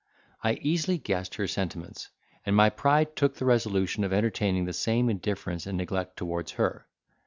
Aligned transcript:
I 0.43 0.53
easily 0.53 0.97
guessed 0.97 1.35
her 1.35 1.45
sentiments, 1.47 2.09
and 2.43 2.55
my 2.55 2.71
pride 2.71 3.15
took 3.15 3.35
the 3.35 3.45
resolution 3.45 4.03
of 4.03 4.11
entertaining 4.11 4.65
the 4.65 4.73
same 4.73 5.11
indifference 5.11 5.67
and 5.67 5.77
neglect 5.77 6.17
towards 6.17 6.53
her. 6.53 6.87